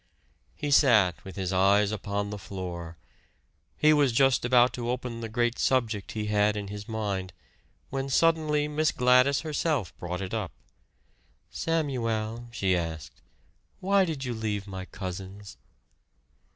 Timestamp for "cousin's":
14.85-15.57